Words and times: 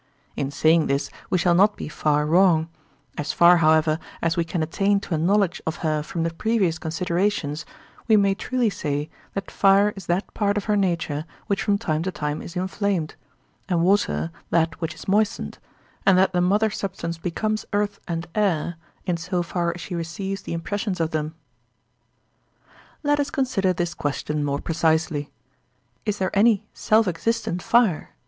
In 0.35 0.49
saying 0.49 0.87
this 0.87 1.11
we 1.29 1.37
shall 1.37 1.53
not 1.53 1.75
be 1.77 1.87
far 1.87 2.25
wrong; 2.25 2.69
as 3.19 3.31
far, 3.31 3.57
however, 3.57 3.99
as 4.19 4.35
we 4.35 4.43
can 4.43 4.63
attain 4.63 4.99
to 5.01 5.13
a 5.13 5.17
knowledge 5.19 5.61
of 5.67 5.75
her 5.85 6.01
from 6.01 6.23
the 6.23 6.33
previous 6.33 6.79
considerations, 6.79 7.67
we 8.07 8.17
may 8.17 8.33
truly 8.33 8.71
say 8.71 9.11
that 9.35 9.51
fire 9.51 9.93
is 9.95 10.07
that 10.07 10.33
part 10.33 10.57
of 10.57 10.63
her 10.63 10.75
nature 10.75 11.23
which 11.45 11.61
from 11.61 11.77
time 11.77 12.01
to 12.01 12.11
time 12.11 12.41
is 12.41 12.55
inflamed, 12.55 13.13
and 13.69 13.83
water 13.83 14.31
that 14.49 14.81
which 14.81 14.95
is 14.95 15.07
moistened, 15.07 15.59
and 16.03 16.17
that 16.17 16.33
the 16.33 16.41
mother 16.41 16.71
substance 16.71 17.19
becomes 17.19 17.63
earth 17.71 17.99
and 18.07 18.25
air, 18.33 18.77
in 19.05 19.17
so 19.17 19.43
far 19.43 19.71
as 19.75 19.81
she 19.81 19.93
receives 19.93 20.41
the 20.41 20.53
impressions 20.53 20.99
of 20.99 21.11
them. 21.11 21.35
Let 23.03 23.19
us 23.19 23.29
consider 23.29 23.71
this 23.71 23.93
question 23.93 24.43
more 24.43 24.61
precisely. 24.61 25.29
Is 26.07 26.17
there 26.17 26.31
any 26.35 26.65
self 26.73 27.07
existent 27.07 27.61
fire? 27.61 28.15